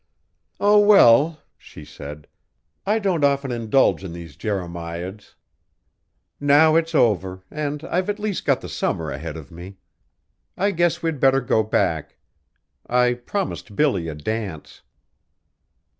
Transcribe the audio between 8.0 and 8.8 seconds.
at least got the